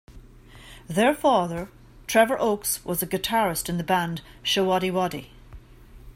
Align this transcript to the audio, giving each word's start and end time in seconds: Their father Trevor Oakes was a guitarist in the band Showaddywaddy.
Their 0.87 1.13
father 1.13 1.69
Trevor 2.07 2.39
Oakes 2.39 2.83
was 2.83 3.03
a 3.03 3.05
guitarist 3.05 3.69
in 3.69 3.77
the 3.77 3.83
band 3.83 4.21
Showaddywaddy. 4.43 5.27